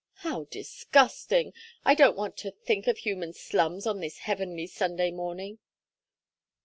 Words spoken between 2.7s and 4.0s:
of human slums on